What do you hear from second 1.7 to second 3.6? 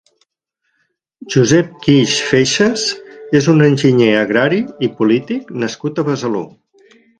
Guix Feixas és